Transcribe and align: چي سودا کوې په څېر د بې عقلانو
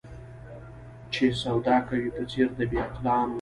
چي 1.13 1.25
سودا 1.41 1.77
کوې 1.87 2.07
په 2.15 2.23
څېر 2.31 2.49
د 2.57 2.59
بې 2.69 2.79
عقلانو 2.85 3.29